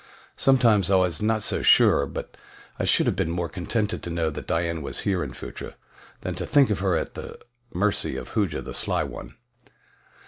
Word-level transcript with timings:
Sometimes 0.35 0.89
I 0.89 0.95
was 0.95 1.21
not 1.21 1.43
so 1.43 1.61
sure 1.61 2.07
but 2.07 2.31
that 2.33 2.39
I 2.79 2.85
should 2.85 3.05
have 3.05 3.15
been 3.15 3.29
more 3.29 3.47
contented 3.49 4.01
to 4.01 4.09
know 4.09 4.31
that 4.31 4.47
Dian 4.47 4.81
was 4.81 5.01
here 5.01 5.23
in 5.23 5.31
Phutra, 5.31 5.75
than 6.21 6.33
to 6.37 6.47
think 6.47 6.71
of 6.71 6.79
her 6.79 6.95
at 6.95 7.13
the 7.13 7.37
mercy 7.71 8.17
of 8.17 8.29
Hooja 8.29 8.63
the 8.63 8.73
Sly 8.73 9.03
One. 9.03 9.35